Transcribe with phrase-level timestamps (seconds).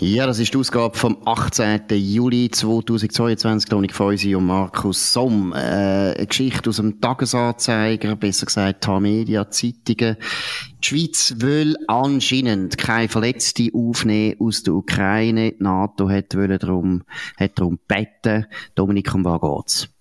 [0.00, 1.82] Ja, das ist die Ausgabe vom 18.
[1.90, 3.70] Juli 2022.
[3.70, 5.52] Dominik Feusi und Markus Somm.
[5.52, 5.56] Äh,
[6.16, 10.16] eine Geschichte aus dem Tagesanzeiger, besser gesagt Tamedia Zeitungen.
[10.82, 15.52] Die Schweiz will anscheinend keine Verletzte aufnehmen aus der Ukraine.
[15.52, 17.04] Die NATO hat darum,
[17.36, 18.46] hat darum gebeten.
[18.74, 19.93] Dominik, um was geht's?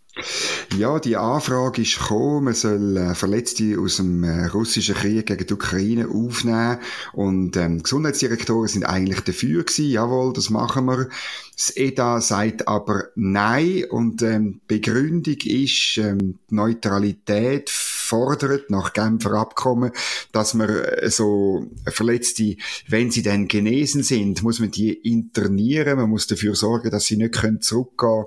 [0.77, 5.48] Ja, die Anfrage ist gekommen, man soll äh, Verletzte aus dem äh, russischen Krieg gegen
[5.48, 6.77] die Ukraine aufnehmen.
[7.13, 11.09] Und ähm, die Gesundheitsdirektoren sind eigentlich dafür gewesen, jawohl, das machen wir.
[11.55, 13.85] Das EDA sagt aber nein.
[13.90, 19.91] Und ähm, Begründung ist, ähm, Neutralität fordert nach Genfer Abkommen,
[20.32, 22.57] dass man äh, so Verletzte,
[22.88, 27.18] wenn sie dann genesen sind, muss man die internieren, man muss dafür sorgen, dass sie
[27.18, 28.26] nicht können zurückgehen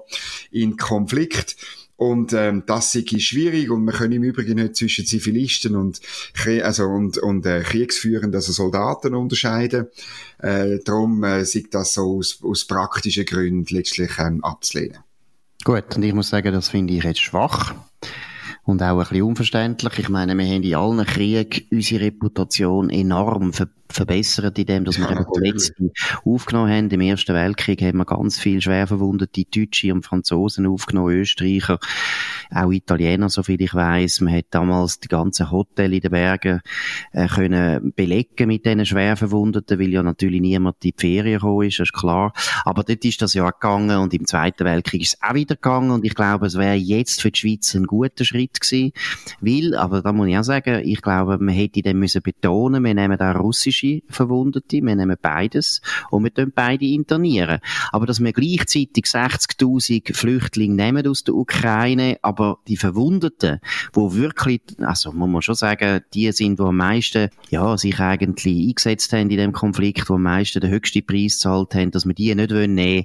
[0.51, 1.57] in Konflikt.
[1.97, 6.01] Und ähm, das ist schwierig und man kann im Übrigen nicht zwischen Zivilisten und,
[6.63, 9.87] also, und, und äh, Kriegsführern, also Soldaten unterscheiden.
[10.39, 14.99] Äh, darum äh, sieht das so aus, aus praktischen Gründen letztlich ähm, abzulehnen.
[15.65, 17.75] Gut, und ich muss sagen, das finde ich jetzt schwach
[18.67, 19.99] und auch ein bisschen unverständlich.
[19.99, 25.11] Ich meine, wir haben in allen Kriegen unsere Reputation enorm ver verbessert, indem dass wir
[25.11, 25.91] ja, die Letzte
[26.25, 26.91] aufgenommen haben.
[26.91, 31.79] Im Ersten Weltkrieg haben wir ganz viel schwer verwundete Deutsche und Franzosen aufgenommen, Österreicher,
[32.51, 34.21] auch Italiener, soviel ich weiß.
[34.21, 36.61] Man hat damals die ganzen Hotels in den Bergen
[37.13, 41.67] äh, können belegen mit diesen schwer Verwundeten, weil ja natürlich niemand in die Ferien gekommen
[41.67, 42.33] ist, das ist klar.
[42.65, 45.55] Aber dort ist das ja auch gegangen und im Zweiten Weltkrieg ist es auch wieder
[45.55, 48.93] gegangen und ich glaube, es wäre jetzt für die Schweiz ein guter Schritt gewesen,
[49.41, 52.95] weil, aber da muss ich auch sagen, ich glaube, man hätte dann müssen betonen, wir
[52.95, 53.35] nehmen auch
[53.77, 57.61] russische Verwundete, wir nehmen beides und wir tun beide internieren.
[57.93, 63.61] Aber dass wir gleichzeitig 60.000 Flüchtlinge nehmen aus der Ukraine, aber die Verwundeten,
[63.93, 68.69] wo wirklich, also man muss schon sagen, die sind, die am meisten, ja, sich eigentlich
[68.69, 72.15] eingesetzt haben in dem Konflikt, wo am meisten den höchsten Preis gezahlt haben, dass wir
[72.15, 73.05] die nicht nehmen wollen,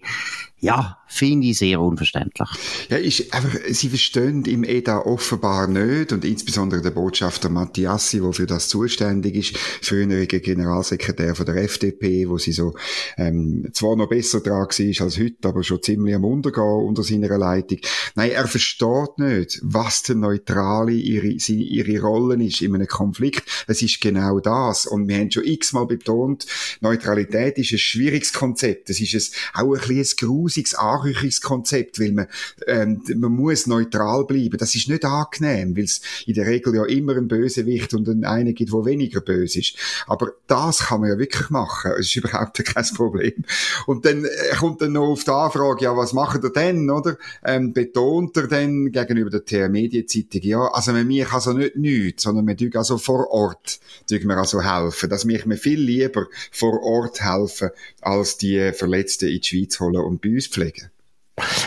[0.61, 2.47] ja, finde ich sehr unverständlich.
[2.89, 8.31] Ja, ist einfach, sie verstehen im EDA offenbar nicht und insbesondere der Botschafter Mattiassi, der
[8.31, 12.75] für das zuständig ist, frühere Generalsekretär von der FDP, wo sie so
[13.17, 17.35] ähm, zwar noch besser dran war als heute, aber schon ziemlich am Untergehen unter seiner
[17.39, 17.79] Leitung.
[18.13, 23.65] Nein, er versteht nicht, was der Neutrale ihre, ihre Rolle ist in einem Konflikt.
[23.67, 24.85] Es ist genau das.
[24.85, 26.45] Und wir haben schon x-mal betont,
[26.81, 28.91] Neutralität ist ein schwieriges Konzept.
[28.91, 32.27] Es ist ein, auch ein bisschen ein grusiges Anrüchungskonzept, weil man,
[32.67, 34.57] ähm, man muss neutral bleiben.
[34.57, 38.53] Das ist nicht angenehm, weil es in der Regel ja immer ein Bösewicht und einen
[38.53, 39.75] gibt, der weniger böse ist.
[40.07, 41.91] Aber das kann man ja wirklich machen.
[41.99, 43.45] Es ist überhaupt kein Problem.
[43.85, 47.17] Und dann äh, kommt dann noch auf die Anfrage, ja, was macht er denn, oder?
[47.45, 52.23] Ähm, betont er denn gegenüber der TR Medienzeitung, ja, also wir kann also nicht nichts,
[52.23, 53.79] sondern wir tun also vor Ort,
[54.09, 55.09] tun wir also helfen.
[55.09, 57.69] Das mich mir viel lieber vor Ort helfen,
[58.01, 60.91] als die Verletzten in die Schweiz holen und bei uns pflegen.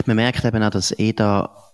[0.07, 1.73] Man merkt eben auch, dass EDA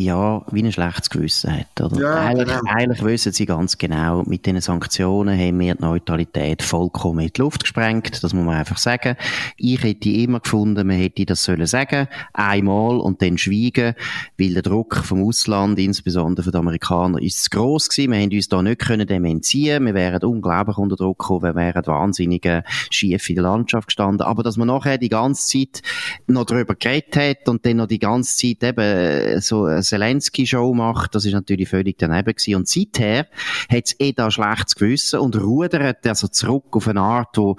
[0.00, 1.80] ja, wie ein schlechtes Gewissen hat.
[1.80, 2.00] Oder?
[2.00, 2.72] Ja, eigentlich, genau.
[2.72, 7.40] eigentlich wissen sie ganz genau, mit diesen Sanktionen haben wir die Neutralität vollkommen in die
[7.40, 8.22] Luft gesprengt.
[8.22, 9.16] Das muss man einfach sagen.
[9.56, 13.94] Ich hätte immer gefunden, man hätte das sollen sagen, einmal und dann schweigen,
[14.38, 18.12] weil der Druck vom Ausland, insbesondere von den Amerikanern, ist zu gross gewesen.
[18.12, 19.84] Wir haben uns da nicht können dem entziehen.
[19.84, 22.48] Wir wären unglaublich unter Druck gekommen, wir wären wahnsinnig
[22.88, 24.26] schief in der Landschaft gestanden.
[24.26, 25.82] Aber dass man nachher die ganze Zeit
[26.26, 31.24] noch darüber geredet hat und dann noch die ganze Zeit eben so Zelensky-Show macht, das
[31.24, 32.54] ist natürlich völlig daneben gewesen.
[32.56, 33.26] Und seither
[33.68, 37.56] hat es eh da schlechtes Gewissen und rudert also zurück auf eine Art, wo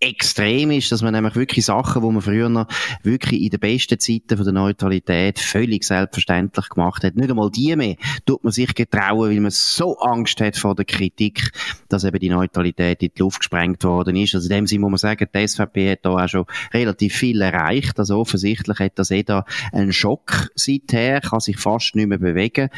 [0.00, 2.66] extrem ist, dass man nämlich wirklich Sachen, wo man früher noch
[3.02, 7.76] wirklich in den besten Zeiten von der Neutralität völlig selbstverständlich gemacht hat, nicht einmal die
[7.76, 11.52] mehr, tut man sich getrauen, weil man so Angst hat vor der Kritik,
[11.88, 14.34] dass eben die Neutralität in die Luft gesprengt worden ist.
[14.34, 17.40] Also in dem Sinne muss man sagen, die SVP hat da auch schon relativ viel
[17.42, 17.98] erreicht.
[17.98, 22.70] Also offensichtlich hat das eh da einen Schock seither, kann sich fast nicht mehr bewegen.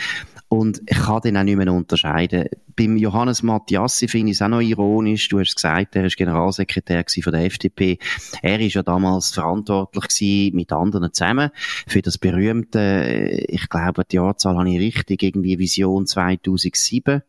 [0.53, 2.45] Und ich kann den auch nicht mehr unterscheiden.
[2.77, 5.27] Beim Johannes Mattiassi finde ich es auch noch ironisch.
[5.31, 7.99] Du hast gesagt, er ist Generalsekretär von der FDP.
[8.43, 11.53] Er ist ja damals verantwortlich gewesen, mit anderen zusammen
[11.87, 17.23] für das berühmte, ich glaube, die Jahrzahl habe ich richtig, irgendwie Vision 2007,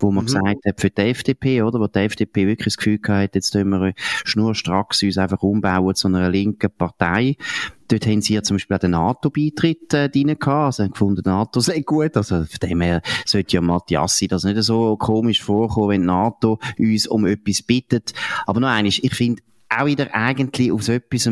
[0.00, 0.26] wo man mhm.
[0.26, 1.78] gesagt hat, für die FDP, oder?
[1.78, 3.92] Wo die FDP wirklich das Gefühl gehabt, jetzt tun wir
[4.24, 7.36] schnurstracks uns einfach umbauen zu einer linken Partei.
[7.94, 10.46] Dort haben sie ja zum Beispiel auch den NATO-Beitritt äh, drin gehabt.
[10.46, 12.16] Also haben gefunden, NATO sei gut.
[12.16, 16.58] Also von dem her sollte ja Mattiassi das nicht so komisch vorkommen, wenn die NATO
[16.78, 18.12] uns um etwas bittet.
[18.46, 21.28] Aber noch eines, ich finde, auch wieder eigentlich aus etwas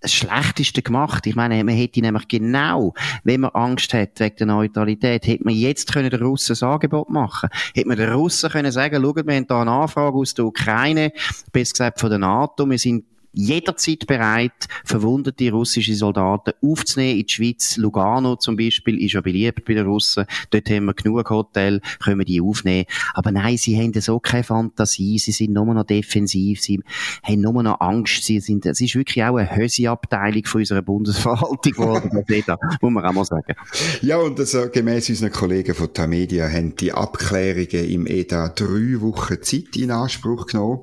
[0.00, 1.26] das Schlechteste gemacht.
[1.26, 2.92] Ich meine, man hätte nämlich genau,
[3.22, 7.08] wenn man Angst hat wegen der Neutralität, hätte man jetzt können den Russen ein Angebot
[7.08, 10.44] machen Hätte man den Russen können sagen, schaut, wir haben hier eine Anfrage aus der
[10.44, 11.10] Ukraine,
[11.52, 17.32] besser gesagt von der NATO, wir sind jederzeit bereit, verwundete russische Soldaten aufzunehmen in die
[17.32, 17.76] Schweiz.
[17.76, 20.24] Lugano zum Beispiel ist ja beliebt bei den Russen.
[20.50, 22.86] Dort haben wir genug Hotel, können wir die aufnehmen.
[23.12, 26.80] Aber nein, sie haben so keine Fantasie, sie sind nur noch defensiv, sie
[27.22, 31.72] haben nur noch Angst, sie sind, es ist wirklich auch eine Hösi-Abteilung von unserer Bundesverwaltung
[31.72, 32.10] geworden,
[32.80, 33.54] muss man auch mal sagen.
[34.02, 39.42] Ja, und also, gemäss unseren Kollegen von Tamedia haben die Abklärungen im EDA drei Wochen
[39.42, 40.82] Zeit in Anspruch genommen.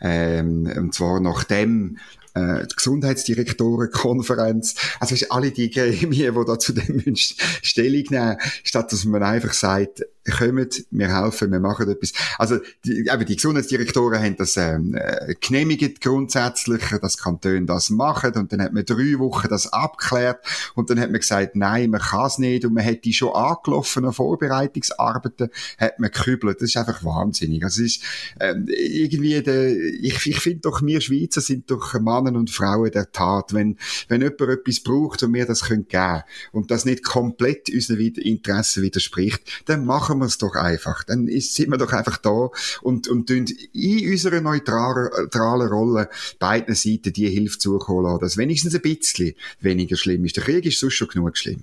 [0.00, 1.89] Ähm, und zwar nachdem
[2.34, 9.04] äh, die Gesundheitsdirektorenkonferenz, also alle die Gremien, die da zu dem Stellung nehmen, statt dass
[9.04, 12.12] man einfach sagt, kommt, wir helfen, wir machen etwas.
[12.38, 18.32] Also, die, eben, die Gesundheitsdirektoren haben das ähm, äh, genehmigt grundsätzlich, dass Kantone das machen
[18.34, 20.44] und dann hat man drei Wochen das abgeklärt
[20.74, 23.34] und dann hat man gesagt, nein, man kann es nicht und man hat die schon
[23.34, 26.60] angelaufenen Vorbereitungsarbeiten hat man gekübelt.
[26.60, 27.62] Das ist einfach wahnsinnig.
[27.64, 28.02] Also, es ist
[28.40, 33.12] ähm, irgendwie, der, ich, ich finde doch, wir Schweizer sind doch Männer und Frauen der
[33.12, 33.52] Tat.
[33.52, 33.76] Wenn,
[34.08, 36.22] wenn jemand etwas braucht und wir das können geben
[36.52, 41.04] und das nicht komplett unseren Interessen widerspricht, dann machen wir es doch einfach.
[41.04, 42.50] Dann ist, sind wir doch einfach da
[42.82, 46.08] und, und tun in unserer neutralen Rolle
[46.38, 50.36] beiden Seiten die Hilfe zukommen lassen, dass wenigstens ein bisschen weniger schlimm ist.
[50.36, 51.62] Der Krieg ist sonst schon genug schlimm.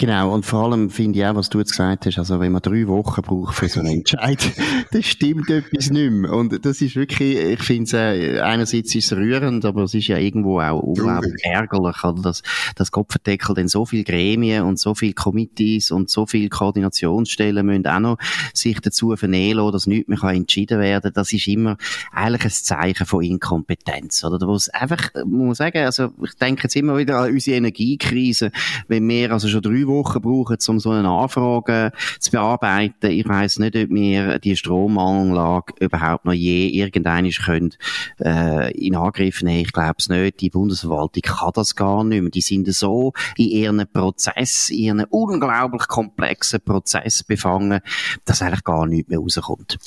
[0.00, 2.62] Genau, und vor allem finde ich auch, was du jetzt gesagt hast, also wenn man
[2.62, 4.38] drei Wochen braucht für so einen Entscheid,
[4.92, 6.32] das stimmt etwas nicht mehr.
[6.32, 10.06] Und das ist wirklich, ich finde es, äh, einerseits ist es rührend, aber es ist
[10.06, 12.42] ja irgendwo auch unglaublich ärgerlich, oder, dass,
[12.76, 17.86] dass Kopfendeckel denn so viele Gremien und so viele Committees und so viele Koordinationsstellen müssen
[17.86, 18.18] auch noch
[18.54, 21.76] sich dazu vernehmen dass nichts mehr entschieden werden Das ist immer
[22.12, 24.46] eigentlich ein Zeichen von Inkompetenz, oder?
[24.46, 28.52] Wo es einfach, muss man sagen, also ich denke jetzt immer wieder an unsere Energiekrise,
[28.86, 33.10] wenn wir also schon drei Wochen brauchen, um so eine Anfrage zu bearbeiten.
[33.10, 37.74] Ich weiss nicht, ob wir die Stromanlage überhaupt noch je irgendeine können,
[38.20, 39.62] äh, in Angriff nehmen.
[39.62, 40.40] Ich glaube es nicht.
[40.40, 42.30] Die Bundesverwaltung kann das gar nicht mehr.
[42.30, 47.80] Die sind so in ihren Prozess, in ihren unglaublich komplexen Prozess befangen,
[48.24, 49.78] dass eigentlich gar nichts mehr rauskommt.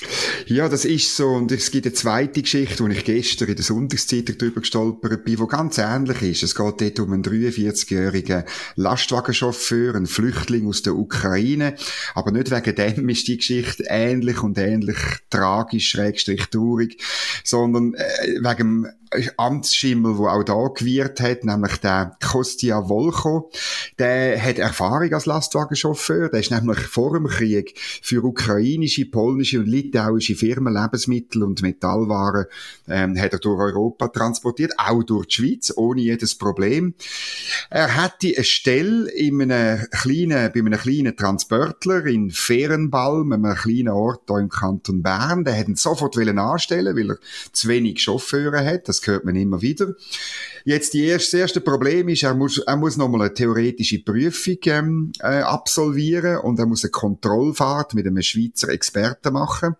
[0.48, 1.28] Ja, das ist so.
[1.28, 5.38] Und es gibt eine zweite Geschichte, die ich gestern in der Sonntagszeitung drüber gestolpert bin,
[5.38, 6.44] die ganz ähnlich ist.
[6.44, 8.44] Es geht dort um einen 43-jährigen
[9.32, 11.76] Lastwagenchauffeur, einen Flüchtling aus der Ukraine.
[12.14, 14.98] Aber nicht wegen dem ist die Geschichte ähnlich und ähnlich
[15.30, 17.02] tragisch, schrägstrich traurig,
[17.44, 18.88] sondern äh, wegen
[19.38, 23.52] Amtsschimmel, wo auch da gewirrt hat, nämlich der Kostia Volko.
[24.00, 26.30] Der hat Erfahrung als Lastwagenchauffeur.
[26.30, 32.46] Der ist nämlich vor dem Krieg für ukrainische, polnische und litauische Firmen Lebensmittel und Metallwaren
[32.88, 36.94] ähm, hat er durch Europa transportiert, auch durch die Schweiz, ohne jedes Problem.
[37.70, 43.90] Er hatte eine Stelle in einem kleinen, bei einem kleinen Transportler in Fehrenbalm, einem kleinen
[43.90, 45.44] Ort hier im Kanton Bern.
[45.44, 47.18] Der hat ihn sofort anstellen weil er
[47.52, 48.88] zu wenig Chauffeure hat.
[48.88, 49.94] Das hört man immer wieder.
[50.64, 54.58] Jetzt die erste, das erste Problem ist, er muss, er muss nochmal eine theoretische Prüfung
[54.66, 59.76] ähm, äh, absolvieren und er muss eine Kontrollfahrt mit einem Schweizer Experten machen.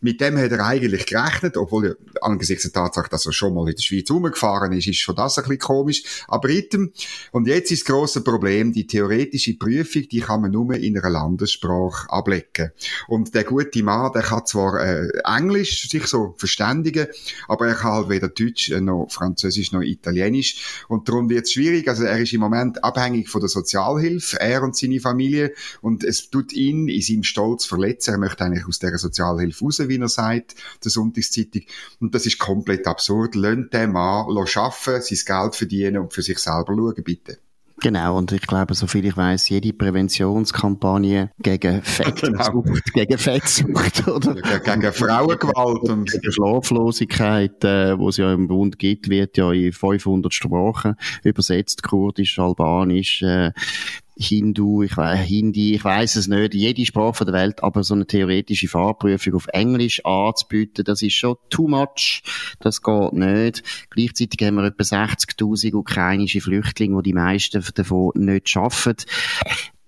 [0.00, 3.68] Mit dem hat er eigentlich gerechnet, obwohl er angesichts der Tatsache, dass er schon mal
[3.68, 6.02] in der Schweiz rumgefahren ist, ist schon das ein bisschen komisch.
[6.26, 6.92] Aber item,
[7.30, 11.10] und jetzt ist das grosse Problem, die theoretische Prüfung, die kann man nur in einer
[11.10, 12.72] Landessprache ablegen.
[13.08, 17.06] Und der gute Mann, der kann zwar äh, Englisch sich so verständigen,
[17.48, 20.84] aber er kann halt weder Deutsch äh, noch Französisch noch Italienisch.
[20.88, 21.88] Und darum wird es schwierig.
[21.88, 25.52] Also er ist im Moment abhängig von der Sozialhilfe, er und seine Familie.
[25.80, 28.14] Und es tut ihn in seinem Stolz verletzen.
[28.14, 31.62] Er möchte eigentlich aus dieser Sozialhilfe raus, wie er sagt, der Sonntagszeitung.
[32.00, 33.34] Und das ist komplett absurd.
[33.34, 37.38] Lönnt den Mann arbeiten, sein Geld verdienen und für sich selber schauen, bitte.
[37.80, 42.64] Genau, und ich glaube, soviel ich weiß, jede Präventionskampagne gegen Fettsucht, genau.
[42.94, 44.34] gegen Fettsucht, oder?
[44.34, 49.72] Gegen Frauengewalt und gegen Schlaflosigkeit, äh, wo es ja im Bund gibt, wird ja in
[49.72, 53.50] 500 Sprachen übersetzt, Kurdisch, Albanisch, äh,
[54.16, 58.06] Hindu, ich weiß, Hindi, ich weiß es nicht, jede Sprache der Welt, aber so eine
[58.06, 62.22] theoretische Fahrprüfung auf Englisch anzubieten, das ist schon too much,
[62.60, 63.62] das geht nicht.
[63.90, 68.94] Gleichzeitig haben wir etwa 60.000 ukrainische Flüchtlinge, die die meisten davon nicht schaffen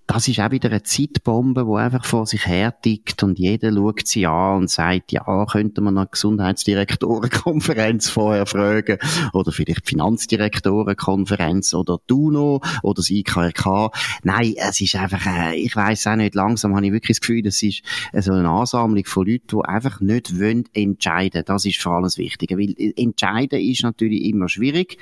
[0.07, 4.07] das ist auch wieder eine Zeitbombe, die einfach vor sich her tickt und jeder schaut
[4.07, 8.99] sie an und sagt, ja, könnte man eine Gesundheitsdirektorenkonferenz vorher fragen
[9.33, 13.91] oder vielleicht Finanzdirektorenkonferenz oder DUNO oder das IKRK.
[14.23, 17.43] Nein, es ist einfach, äh, ich weiß auch nicht, langsam habe ich wirklich das Gefühl,
[17.43, 17.83] das ist
[18.13, 21.43] äh, so eine Ansammlung von Leuten, die einfach nicht wollen entscheiden.
[21.45, 24.99] Das ist vor allem das Wichtige, weil äh, entscheiden ist natürlich immer schwierig.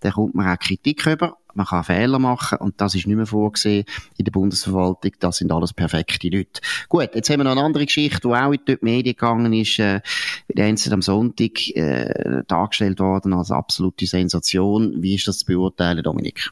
[0.00, 3.26] Da kommt man auch Kritik über man kann Fehler machen und das ist nicht mehr
[3.26, 3.84] vorgesehen
[4.16, 5.12] in der Bundesverwaltung.
[5.20, 6.60] Das sind alles perfekte Leute.
[6.88, 9.78] Gut, jetzt haben wir noch eine andere Geschichte, die auch in die Medien gegangen ist.
[9.78, 10.00] Äh,
[10.48, 15.02] der NZZ am Sonntag äh, dargestellt worden als absolute Sensation.
[15.02, 16.50] Wie ist das zu beurteilen, Dominik?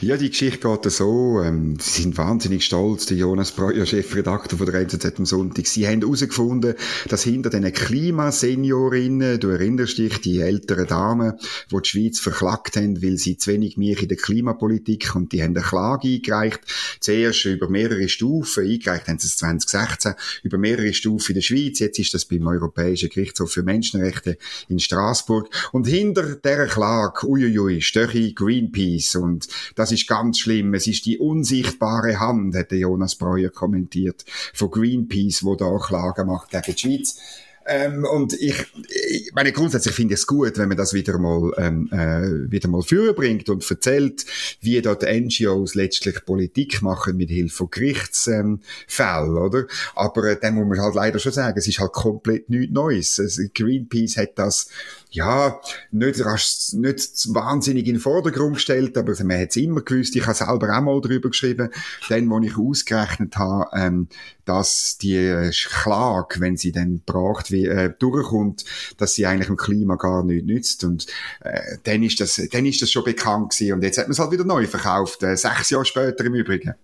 [0.00, 1.40] Ja, die Geschichte geht so.
[1.42, 5.66] Ähm, sie sind wahnsinnig stolz, der Jonas Breuer, Chefredakteur von der NZZ am Sonntag.
[5.66, 6.74] Sie haben herausgefunden,
[7.08, 11.34] dass hinter diesen Klimaseniorinnen, du erinnerst dich, die älteren Damen,
[11.70, 15.42] die die Schweiz verklagt haben, weil sie zu wenig mich in der Klimapolitik und die
[15.42, 16.60] haben eine Klage eingereicht.
[17.00, 21.78] Zuerst über mehrere Stufen, eingereicht haben sie es 2016, über mehrere Stufen in der Schweiz.
[21.80, 25.50] Jetzt ist das beim Europäischen Gerichtshof für Menschenrechte in Straßburg.
[25.72, 30.72] Und hinter dieser Klage, uiuiui, Stöchi, Greenpeace und das ist ganz schlimm.
[30.72, 34.24] Es ist die unsichtbare Hand, hat Jonas Breuer kommentiert,
[34.54, 37.18] von Greenpeace, wo da Klagen macht gegen die Schweiz.
[37.66, 41.52] Ähm, und ich, ich meine, grundsätzlich finde ich es gut, wenn man das wieder mal,
[41.56, 42.82] ähm, äh, wieder mal
[43.14, 44.24] bringt und erzählt,
[44.60, 48.62] wie dort NGOs letztlich Politik machen mit Hilfe von Gerichtsfällen,
[48.98, 49.66] ähm, oder?
[49.94, 53.20] Aber äh, dann muss man halt leider schon sagen, es ist halt komplett nichts Neues.
[53.20, 54.68] Also Greenpeace hat das
[55.12, 60.16] ja, nicht, rasch, nicht wahnsinnig in den Vordergrund gestellt, aber man hat es immer gewusst.
[60.16, 61.68] Ich habe selber auch mal drüber geschrieben,
[62.08, 64.08] dann, wo ich ausgerechnet habe, ähm,
[64.46, 68.64] dass die Klage, wenn sie dann gebracht wie, äh, durchkommt,
[68.96, 70.82] dass sie eigentlich dem Klima gar nicht nützt.
[70.82, 71.06] Und
[71.40, 73.74] äh, dann, ist das, dann ist das schon bekannt gewesen.
[73.74, 76.74] Und jetzt hat man es halt wieder neu verkauft, äh, sechs Jahre später im Übrigen.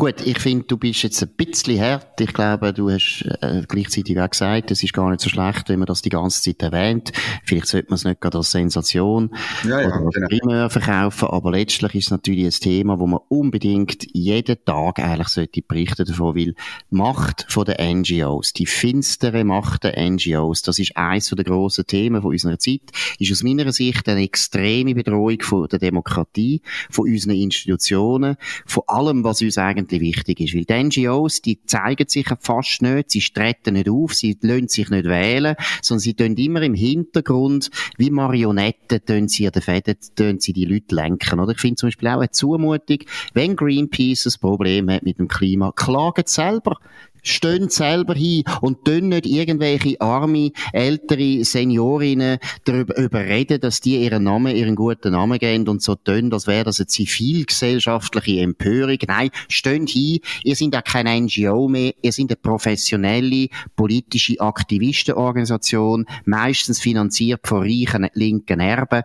[0.00, 2.18] Gut, ich finde, du bist jetzt ein bisschen hart.
[2.22, 5.78] Ich glaube, du hast äh, gleichzeitig auch gesagt, es ist gar nicht so schlecht, wenn
[5.78, 7.12] man das die ganze Zeit erwähnt.
[7.44, 9.28] Vielleicht sollte man es nicht gerade als Sensation
[9.62, 10.28] ja, ja, oder als genau.
[10.28, 15.28] Primär verkaufen, aber letztlich ist es natürlich ein Thema, wo man unbedingt jeden Tag eigentlich
[15.28, 16.54] sollte berichten davon, weil
[16.88, 22.22] Macht von den NGOs, die finstere Macht der NGOs, das ist eines der grossen Themen
[22.22, 27.34] von unserer Zeit, ist aus meiner Sicht eine extreme Bedrohung von der Demokratie, von unseren
[27.34, 30.54] Institutionen, von allem, was uns eigentlich wichtig ist.
[30.54, 34.90] Weil die NGOs, die zeigen sich fast nicht, sie streiten nicht auf, sie lassen sich
[34.90, 40.40] nicht wählen, sondern sie tun immer im Hintergrund, wie Marionetten, tun sie an den Fäden,
[40.40, 41.40] sie die Leute lenken.
[41.40, 41.52] Oder?
[41.52, 42.98] Ich finde zum Beispiel auch eine Zumutung,
[43.34, 46.78] wenn Greenpeace ein Problem hat mit dem Klima, klagen selber
[47.22, 54.24] stehen selber hin und tun nicht irgendwelche arme, ältere Seniorinnen darüber überreden, dass die ihren
[54.24, 58.98] Namen, ihren guten Namen geben und so tun, als wäre das eine zivilgesellschaftliche Empörung.
[59.06, 66.06] Nein, stehen hin, ihr seid ja kein NGO mehr, ihr seid eine professionelle politische Aktivistenorganisation,
[66.24, 69.02] meistens finanziert von reichen linken Erben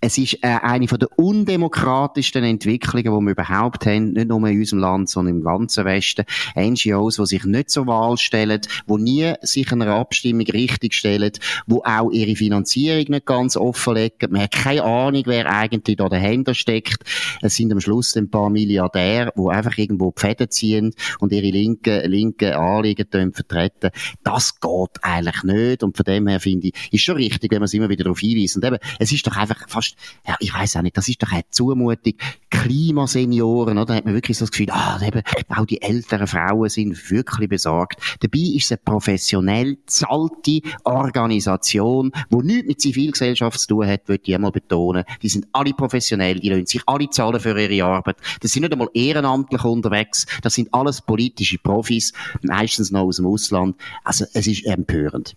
[0.00, 4.80] es ist äh, eine der undemokratischsten Entwicklungen, die wir überhaupt haben, nicht nur in unserem
[4.80, 6.24] Land, sondern im ganzen Westen.
[6.54, 11.32] NGOs, die sich nicht zur Wahl stellen, die nie sich einer Abstimmung richtig stellen,
[11.66, 14.30] die auch ihre Finanzierung nicht ganz offenlegen.
[14.30, 17.02] Man hat keine Ahnung, wer eigentlich da dahinter steckt.
[17.40, 21.50] Es sind am Schluss ein paar Milliardäre, die einfach irgendwo die Fäden ziehen und ihre
[21.50, 23.90] linken, linken Anliegen vertreten.
[24.22, 25.82] Das geht eigentlich nicht.
[25.82, 28.20] Und von dem her finde ich, ist schon richtig, wenn man es immer wieder darauf
[28.20, 28.56] hinweist.
[28.56, 29.85] Und eben, es ist doch einfach fast
[30.26, 32.14] ja, ich weiß auch nicht, das ist doch eine Zumutung.
[32.50, 33.86] Klimasenioren, oder?
[33.86, 37.48] Da hat man wirklich so das Gefühl, ah, eben, auch die älteren Frauen sind wirklich
[37.48, 38.00] besorgt.
[38.20, 44.22] Dabei ist es eine professionell zahlte Organisation, die nichts mit Zivilgesellschaft zu tun hat, würde
[44.26, 45.04] ich einmal betonen.
[45.22, 48.16] Die sind alle professionell, die lassen sich alle zahlen für ihre Arbeit.
[48.40, 52.12] Das sind nicht einmal ehrenamtlich unterwegs, das sind alles politische Profis,
[52.42, 53.76] meistens noch aus dem Ausland.
[54.04, 55.36] Also, es ist empörend.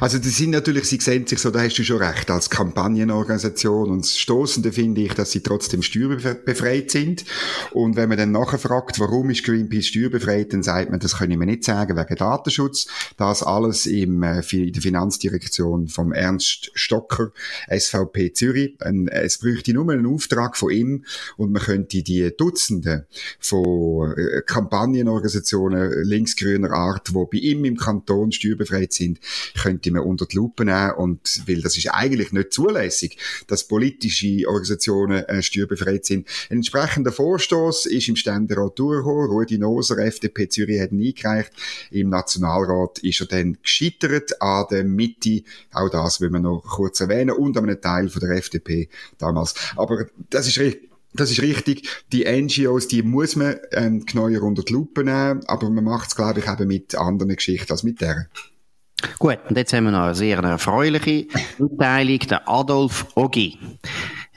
[0.00, 3.77] Also, die sind natürlich, sie sehen sich so, da hast du schon recht, als Kampagnenorganisation
[3.78, 3.90] Organisation.
[3.90, 7.24] Und das Stoßende finde ich, dass sie trotzdem steuerbefreit sind.
[7.72, 11.38] Und wenn man dann nachher fragt, warum ist Greenpeace steuerbefreit, dann sagt man, das können
[11.38, 12.86] wir nicht sagen, wegen Datenschutz.
[13.16, 17.32] Das alles im, äh, in der Finanzdirektion vom Ernst Stocker,
[17.68, 18.76] SVP Zürich.
[19.10, 21.04] Es bräuchte nur einen Auftrag von ihm
[21.36, 23.06] und man könnte die Dutzende
[23.38, 29.20] von äh, Kampagnenorganisationen linksgrüner Art, wo bei ihm im Kanton steuerbefreit sind,
[29.60, 34.48] könnte man unter die Lupe nehmen und, weil das ist eigentlich nicht zulässig, dass politische
[34.48, 36.26] Organisationen äh, steuerbefreit sind.
[36.50, 39.30] Ein entsprechender Vorstoß ist im Ständerat durchgekommen.
[39.30, 41.52] Rudi Noser, FDP Zürich, hat ihn eingereicht.
[41.90, 45.42] Im Nationalrat ist er dann gescheitert an der Mitte.
[45.72, 47.30] Auch das will man noch kurz erwähnen.
[47.30, 49.54] Und an einem Teil von der FDP damals.
[49.76, 50.58] Aber das ist
[51.14, 51.88] Das ist richtig.
[52.12, 56.16] Die NGOs, die muss man ähm, genauer unter die Lupe nehmen, aber man macht es,
[56.16, 58.28] glaube ich, eben mit anderen Geschichten als mit der.
[59.18, 61.26] Gut, und jetzt haben wir noch eine sehr erfreuliche
[61.58, 62.18] Mitteilung.
[62.18, 63.58] Der Adolf Ogi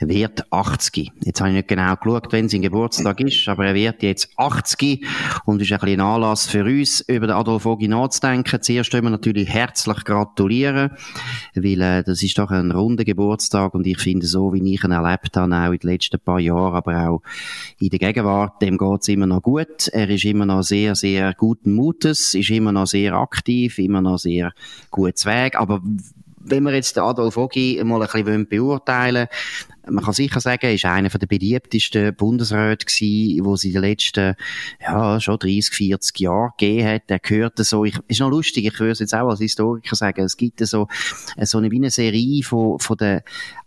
[0.08, 1.12] wird 80.
[1.24, 5.04] Jetzt habe ich nicht genau geschaut, wenn sein Geburtstag ist, aber er wird jetzt 80
[5.44, 8.62] und ist ein bisschen Anlass für uns, über den Adolf Ogi nachzudenken.
[8.62, 10.90] Zuerst wollen wir natürlich herzlich gratulieren,
[11.54, 14.92] weil äh, das ist doch ein runder Geburtstag und ich finde, so wie ich ihn
[14.92, 17.22] erlebt habe, auch in den letzten paar Jahren, aber auch
[17.78, 19.88] in der Gegenwart, dem geht es immer noch gut.
[19.88, 24.18] Er ist immer noch sehr, sehr guten Mutes, ist immer noch sehr aktiv, immer noch
[24.18, 24.52] sehr
[24.90, 25.82] gut Weg, aber
[26.44, 29.28] wenn wir jetzt den Adolf Ogi mal ein bisschen beurteilen
[29.88, 34.34] man kann sicher sagen, ist einer der beliebtesten Bundesräte gewesen, wo sie in den letzten,
[34.80, 37.02] ja, schon 30, 40 Jahren gegeben hat.
[37.08, 40.24] Er gehört so, ich, ist noch lustig, ich würde es jetzt auch als Historiker sagen,
[40.24, 40.88] es gibt so,
[41.40, 43.20] so eine, wie eine Serie von, von den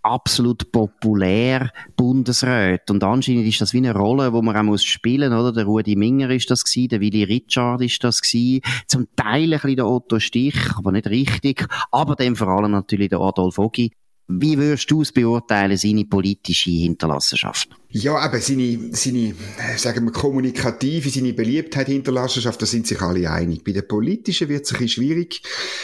[0.04, 2.96] absolut populär Bundesräten.
[2.96, 5.52] Und anscheinend ist das wie eine Rolle, wo man auch muss spielen, oder?
[5.52, 9.50] Der Rudi Minger ist das gewesen, der Willy Richard ist das gewesen, zum Teil ein
[9.60, 13.92] bisschen der Otto Stich, aber nicht richtig, aber dann vor allem natürlich der Adolf Ogi.
[14.28, 17.70] Wie würdest du es beurteilen, seine politische Hinterlassenschaft?
[17.98, 19.36] Ja, aber seine, seine,
[19.78, 23.64] sagen wir, kommunikative, seine Beliebtheit, Hinterlassenschaft, da sind sich alle einig.
[23.64, 25.42] Bei der politischen wird es ein bisschen schwierig.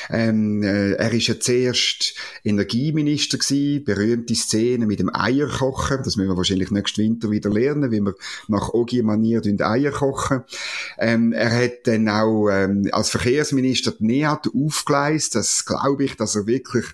[0.10, 6.00] Ähm, äh, er ist ja zuerst Energieminister gewesen, berühmte Szene mit dem Eierkochen.
[6.03, 8.15] Das müssen wir wahrscheinlich nächsten Winter wieder lernen, wie wir
[8.50, 10.41] nach Ogi-Manier Eier kochen.
[10.98, 15.36] Ähm, er hat dann auch ähm, als Verkehrsminister die NEAT aufgeleistet.
[15.36, 16.86] Das glaube ich, dass er wirklich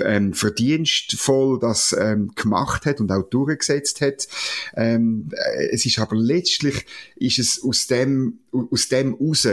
[0.00, 4.28] ähm, verdienstvoll das ähm, gemacht hat und auch durchgesetzt hat.
[4.74, 6.86] Ähm, äh, es ist aber letztlich
[7.16, 9.46] ist es aus dem aus dem raus.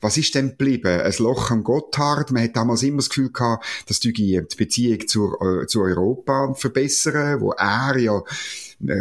[0.00, 1.00] Was ist denn geblieben?
[1.00, 2.30] Ein Loch am Gotthard.
[2.30, 7.50] Man hat damals immer das Gefühl gehabt, dass die Beziehung zur, zu Europa verbessern, wo
[7.52, 8.22] er ja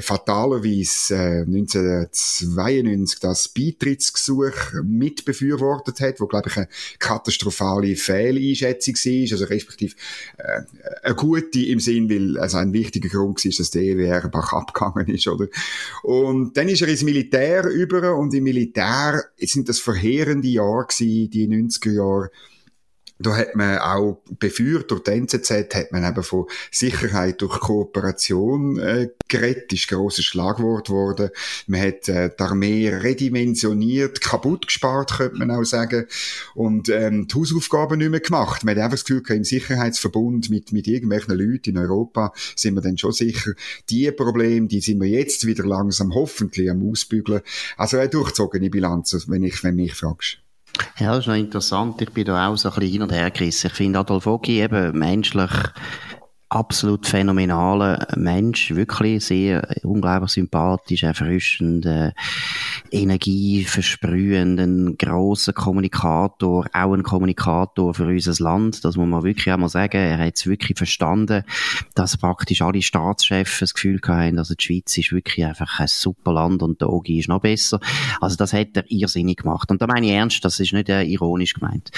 [0.02, 6.68] fatalerweise äh, 1992 das Beitrittsgesuch mitbefürwortet hat, wo glaube ich eine
[7.00, 9.96] katastrophale Fehleinschätzung war, also respektive
[10.38, 10.62] äh,
[11.04, 15.08] eine gute im Sinn, weil also ein wichtiger Grund war, dass der EWR Bach abgegangen
[15.08, 15.48] ist, oder?
[16.04, 21.48] Und dann ist er ins Militär über und im Militär sind das verheerende Jahre die
[21.48, 22.32] 90er Jahre
[23.20, 28.80] da hat man auch beführt, durch die NZZ hat man eben von Sicherheit durch Kooperation
[28.80, 31.30] äh, geredet, ist grosses Schlagwort geworden.
[31.68, 36.06] Man hat äh, die Armee redimensioniert, kaputt gespart, könnte man auch sagen,
[36.56, 38.64] und ähm, die Hausaufgaben nicht mehr gemacht.
[38.64, 42.82] Man hat einfach das Gefühl, im Sicherheitsverbund mit, mit irgendwelchen Leuten in Europa sind wir
[42.82, 43.54] dann schon sicher,
[43.90, 47.42] die Probleme, die sind wir jetzt wieder langsam hoffentlich am Ausbügeln.
[47.78, 50.43] Also eine durchzogene Bilanz, wenn ich, wenn mich fragst.
[51.00, 52.02] Ja, das ist noch interessant.
[52.02, 53.68] Ich bin da auch so ein bisschen hin und her gerissen.
[53.68, 55.52] Ich finde Adolf Ogi eben menschlich
[56.54, 62.12] absolut phänomenaler Mensch, wirklich sehr unglaublich sympathisch, erfrischend, äh,
[62.92, 69.52] Energie versprühend, ein grosser Kommunikator, auch ein Kommunikator für unser Land, das muss man wirklich
[69.52, 69.98] auch mal sagen.
[69.98, 71.44] Er hat es wirklich verstanden,
[71.96, 76.34] dass praktisch alle Staatschefs das Gefühl haben, also die Schweiz ist wirklich einfach ein super
[76.34, 77.80] Land und der Ogi ist noch besser.
[78.22, 79.72] Also das hat er irrsinnig gemacht.
[79.72, 81.92] Und da meine ich ernst, das ist nicht äh, ironisch gemeint.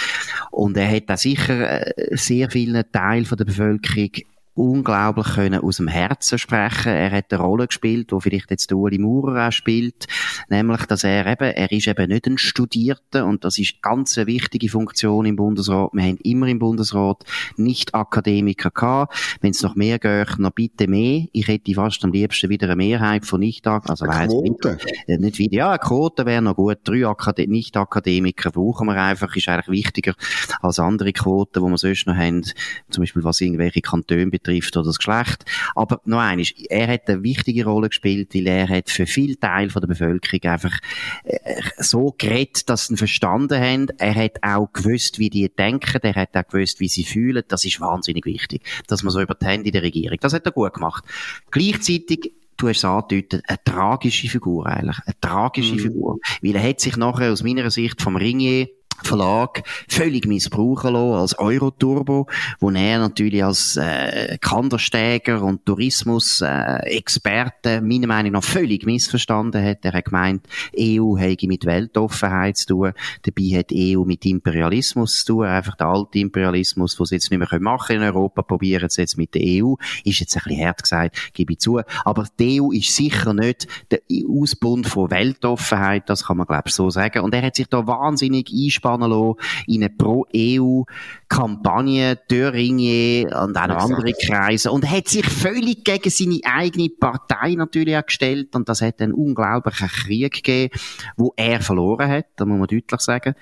[0.52, 4.12] Und er hat da sicher äh, sehr vielen Teil von der Bevölkerung
[4.56, 6.94] unglaublich können aus dem Herzen sprechen.
[6.94, 10.08] Er hat eine Rolle gespielt, wo vielleicht jetzt Uli Maurer auch spielt,
[10.50, 14.28] nämlich, dass er eben, er ist eben nicht ein Studierter und das ist ganz eine
[14.28, 15.92] wichtige Funktion im Bundesrat.
[15.94, 17.26] Wir haben immer im Bundesrat
[17.58, 19.38] nicht Akademiker gehabt.
[19.42, 21.26] Wenn es noch mehr geht, noch bitte mehr.
[21.34, 24.78] Ich hätte fast am liebsten wieder eine Mehrheit von nicht also eine Quote.
[25.08, 25.56] Nicht, nicht wieder.
[25.56, 26.78] Ja, eine Quote wäre noch gut.
[26.86, 30.14] Drei Akad Nicht-Akademiker brauchen wir einfach, ist eigentlich wichtiger
[30.62, 32.44] als andere Quoten, wo wir sonst noch haben,
[32.90, 35.46] zum Beispiel was irgendwelche Kantone betrifft betrifft oder das Geschlecht.
[35.76, 39.70] Aber noch eines, er hat eine wichtige Rolle gespielt, weil er hat für viel Teil
[39.70, 40.78] von der Bevölkerung einfach
[41.24, 43.88] äh, so geredet, dass sie ihn verstanden haben.
[43.98, 47.44] Er hat auch gewusst, wie die denken, er hat auch gewusst, wie sie fühlen.
[47.48, 50.18] Das ist wahnsinnig wichtig, dass man so über die Hände der Regierung.
[50.22, 51.04] Das hat er gut gemacht.
[51.52, 54.98] Gleichzeitig du hast es angedeutet, eine tragische Figur eigentlich.
[55.06, 55.80] Eine tragische mhm.
[55.80, 56.20] Figur.
[56.42, 58.70] Weil er hat sich nachher aus meiner Sicht vom Ringier
[59.04, 62.28] Verlag völlig missbrauchen lassen als Euroturbo,
[62.60, 69.84] wo er natürlich als äh, Kandersteiger und Tourismus-Experte äh, meiner Meinung nach völlig missverstanden hat.
[69.84, 70.48] Er hat gemeint,
[70.80, 75.88] EU hätte mit Weltoffenheit zu tun, dabei hat EU mit Imperialismus zu tun, einfach der
[75.88, 79.42] alte Imperialismus, den sie jetzt nicht mehr machen in Europa, probieren sie jetzt mit der
[79.44, 83.34] EU, ist jetzt ein bisschen hart gesagt, gebe ich zu, aber die EU ist sicher
[83.34, 87.56] nicht der Ausbund von Weltoffenheit, das kann man glaube ich so sagen, und er hat
[87.56, 89.36] sich da wahnsinnig einsparen einspannen lassen
[89.68, 96.40] in eine Pro-EU-Kampagne Ringier und auch noch andere Kreise und hat sich völlig gegen seine
[96.44, 100.74] eigene Partei natürlich auch gestellt und das hat einen unglaublichen Krieg gegeben,
[101.18, 103.34] wo er verloren hat, da muss man deutlich sagen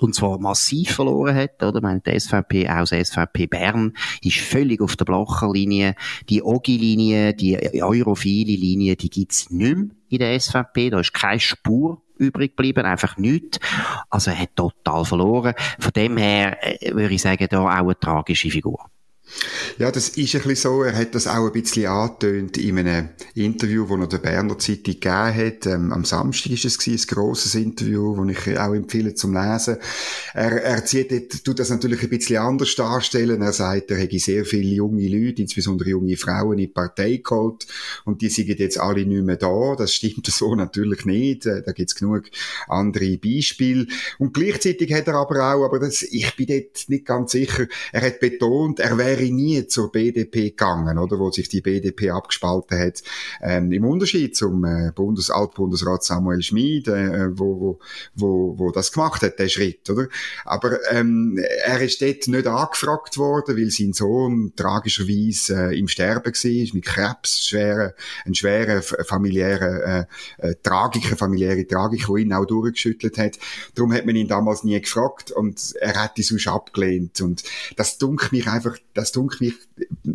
[0.00, 1.76] und zwar massiv verloren hat, oder?
[1.76, 5.94] Ich meine, die SVP, auch das SVP Bern, ist völlig auf der Blocherlinie.
[6.28, 10.90] Die OGI-Linie, die europhile Linie, die gibt's nicht mehr in der SVP.
[10.90, 13.58] Da ist keine Spur übrig geblieben, einfach nichts.
[14.10, 15.54] Also er hat total verloren.
[15.78, 18.78] Von dem her äh, würde ich sagen, da auch eine tragische Figur.
[19.78, 20.82] Ja, das ist ein bisschen so.
[20.82, 24.84] Er hat das auch ein bisschen angetönt in einem Interview, das er der Berner Zeitung
[24.84, 25.66] gegeben hat.
[25.66, 29.78] Ähm, am Samstag ist es ein grosses Interview, das ich auch empfehle zum Lesen.
[30.32, 33.42] Er, er zieht dort, tut das natürlich ein bisschen anders darstellen.
[33.42, 37.66] Er sagt, er hätte sehr viele junge Leute, insbesondere junge Frauen in die Partei geholt
[38.04, 39.74] und die sind jetzt alle nicht mehr da.
[39.76, 41.46] Das stimmt so natürlich nicht.
[41.46, 42.24] Äh, da gibt's genug
[42.68, 43.86] andere Beispiele.
[44.18, 48.02] Und gleichzeitig hat er aber auch, aber das, ich bin dort nicht ganz sicher, er
[48.02, 49.32] hat betont, er wäre wäre
[49.70, 53.02] zur BDP gegangen, oder, wo sich die BDP abgespalten hat,
[53.42, 57.78] ähm, im Unterschied zum äh, Bundes Altbundesrat Samuel Schmid, äh, wo, wo,
[58.14, 60.08] wo, wo das gemacht hat, der Schritt, oder?
[60.44, 66.32] Aber ähm, er ist dort nicht angefragt worden, weil sein Sohn tragischerweise äh, im Sterben
[66.32, 70.06] war, mit Krebs, schwere, ein schwerer familiärer
[70.40, 73.38] äh, äh, Tragiker, familiäre Tragik, die ihn auch durchgeschüttelt hat.
[73.74, 77.42] Darum hat man ihn damals nie gefragt und er hat die sonst abgelehnt und
[77.76, 79.53] das dunkelt mich einfach, das dunkelt mich,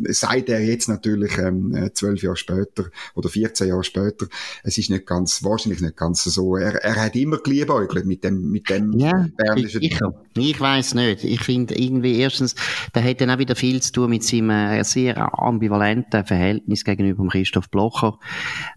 [0.09, 4.27] sagt er jetzt natürlich ähm, zwölf Jahre später oder 14 Jahre später,
[4.63, 6.55] es ist nicht ganz, wahrscheinlich nicht ganz so.
[6.55, 9.81] Er, er hat immer geliebäugelt mit dem, mit dem ja, bernischen...
[9.81, 11.23] Ich, ich, ich weiss nicht.
[11.23, 12.55] Ich finde irgendwie erstens,
[12.93, 17.27] da hat dann auch wieder viel zu tun mit seinem äh, sehr ambivalenten Verhältnis gegenüber
[17.27, 18.17] Christoph Blocher,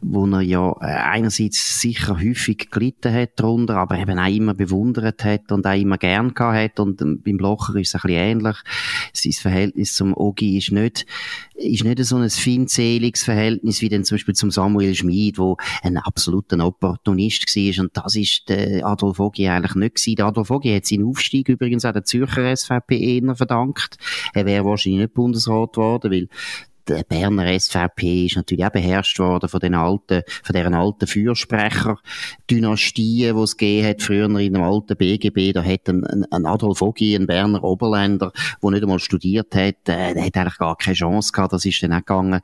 [0.00, 5.24] wo er ja äh, einerseits sicher häufig gelitten hat darunter, aber eben auch immer bewundert
[5.24, 8.22] hat und auch immer gern gehabt hat und ähm, beim Blocher ist es ein bisschen
[8.22, 8.56] ähnlich.
[9.12, 11.06] Sein Verhältnis zum Ogi ist nicht,
[11.54, 15.96] ist nicht so ein feindseliges Verhältnis wie dann zum Beispiel zum Samuel Schmid, wo ein
[15.96, 17.84] absoluter Opportunist war.
[17.84, 20.16] Und das ist der Adolf Ogi eigentlich nicht gewesen.
[20.16, 23.96] Der Adolf Ogi hat seinen Aufstieg übrigens auch der Zürcher SVP eher verdankt.
[24.34, 26.28] Er wäre wahrscheinlich nicht Bundesrat geworden, weil
[26.88, 33.36] der Berner SVP ist natürlich auch beherrscht worden von den alten, von deren alten Fürsprecher-Dynastien,
[33.36, 37.14] die es gegeben hat, früher in dem alten BGB, da hat ein, ein Adolf Ogi,
[37.14, 41.32] ein Berner Oberländer, der nicht einmal studiert hat, äh, der hat eigentlich gar keine Chance
[41.32, 42.40] gehabt, das ist dann auch gegangen,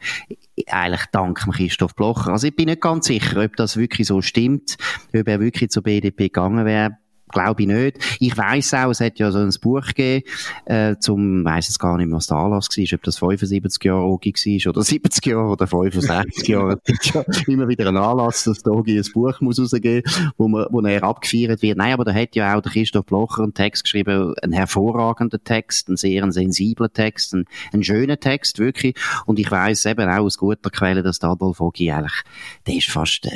[0.66, 2.32] eigentlich dank Christoph Blocher.
[2.32, 4.76] Also ich bin nicht ganz sicher, ob das wirklich so stimmt,
[5.14, 6.96] ob er wirklich zur BDP gegangen wäre
[7.28, 7.98] Glaube ich nicht.
[8.20, 10.24] Ich weiss auch, es hat ja so ein Buch gegeben,
[10.64, 14.02] äh, zum, weiss jetzt gar nicht mehr, was der Anlass war, ob das 75 Jahre
[14.02, 16.80] Ogi war oder 70 Jahre oder 65 Jahre.
[16.88, 20.02] Es gibt ja immer wieder einen Anlass, dass der Ogi ein Buch muss rausgeben,
[20.36, 21.78] wo man, wo er abgefeiert wird.
[21.78, 25.88] Nein, aber da hat ja auch der Christoph Blocher einen Text geschrieben, einen hervorragenden Text,
[25.88, 28.96] einen sehr sensiblen Text, einen, einen schönen Text, wirklich.
[29.26, 32.22] Und ich weiss eben auch aus guter Quelle, dass der Adolf Ogi eigentlich,
[32.66, 33.30] der ist fast, äh,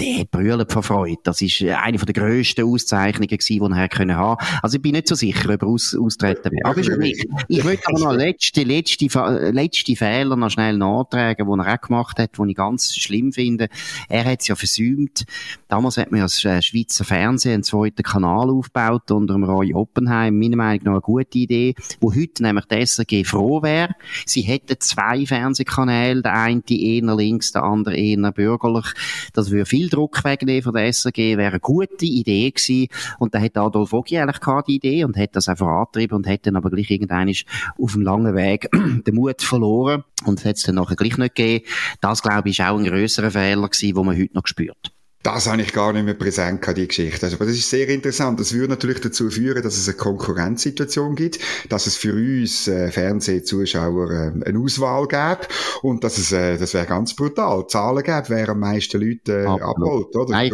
[0.00, 1.20] der brüllt vor Freude.
[1.22, 4.44] Das ist eine von der grössten Auszeichnungen Begegnungen gewesen, die er können haben.
[4.62, 6.64] Also ich bin nicht so sicher, ob er aus, austreten wird.
[6.64, 9.06] Aber ich, ich möchte aber noch letzte, letzte,
[9.50, 13.68] letzte Fehler noch schnell nachtragen, die er auch gemacht hat, die ich ganz schlimm finde.
[14.08, 15.24] Er hat es ja versäumt.
[15.68, 19.74] Damals hat man ja das äh, Schweizer Fernsehen einen zweiten Kanal aufgebaut unter dem Roy
[19.74, 20.38] Oppenheim.
[20.38, 23.94] Meiner Meinung nach eine gute Idee, wo heute nämlich die SRG froh wäre.
[24.26, 28.86] Sie hätten zwei Fernsehkanäle, der eine eher links, der andere eher bürgerlich.
[29.32, 32.88] Das würde viel Druck wegnehmen von der SRG, wäre eine gute Idee gewesen.
[33.18, 36.46] Und da hat Adolf Ogi eigentlich keine Idee und hat das einfach angetrieben und hat
[36.46, 37.32] dann aber gleich irgendwann
[37.78, 38.68] auf dem langen Weg
[39.06, 41.64] den Mut verloren und hat es dann nachher gleich nicht gegeben.
[42.00, 44.93] Das, glaube ich, ist auch ein grösserer Fehler gewesen, den man heute noch spürt.
[45.24, 47.24] Das habe ich gar nicht mehr präsent gehabt, die Geschichte.
[47.24, 48.38] Also, aber das ist sehr interessant.
[48.38, 51.38] Das würde natürlich dazu führen, dass es eine Konkurrenzsituation gibt,
[51.70, 55.48] dass es für uns äh, Fernsehzuschauer äh, eine Auswahl gäbe
[55.80, 59.46] und dass es, äh, das wäre ganz brutal, Zahlen gäbe, wer am meisten Leute äh,
[59.46, 60.30] abholt, oder?
[60.30, 60.52] Nein,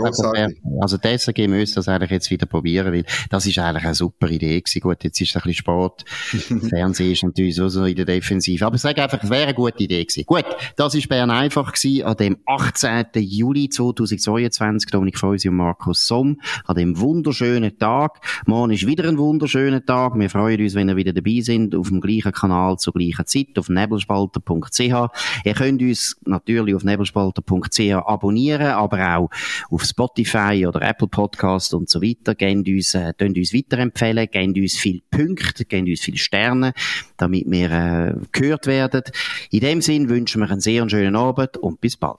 [0.80, 4.60] also deswegen müsste das eigentlich jetzt wieder probieren, weil das ist eigentlich eine super Idee
[4.60, 4.80] gewesen.
[4.82, 6.04] Gut, jetzt ist es ein bisschen Sport.
[6.68, 8.64] Fernsehen ist natürlich so, so in der Defensive.
[8.64, 10.24] Aber ich sage einfach, es wäre eine gute Idee gewesen.
[10.26, 10.44] Gut,
[10.76, 13.06] das ist Bern einfach gewesen an dem 18.
[13.16, 14.90] Juli 2022 2023.
[14.90, 18.20] Dominik Feusi und Markus Somm an dem wunderschönen Tag.
[18.46, 20.18] Morgen ist wieder ein wunderschöner Tag.
[20.18, 23.58] Wir freuen uns, wenn ihr wieder dabei sind, auf dem gleichen Kanal zur gleichen Zeit,
[23.58, 24.80] auf nebelspalter.ch.
[24.80, 29.30] Ihr könnt uns natürlich auf nebelspalter.ch abonnieren, aber auch
[29.70, 32.34] auf Spotify oder Apple Podcast und so weiter.
[32.34, 36.72] Gebt uns, äh, uns weiterempfehlen, gebt uns viele Punkte, gebt uns viele Sterne,
[37.16, 39.02] damit wir äh, gehört werden.
[39.50, 42.18] In dem Sinn wünschen wir einen sehr schönen Abend und bis bald.